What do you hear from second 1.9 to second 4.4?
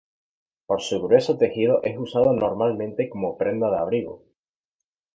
usado normalmente como prenda de abrigo.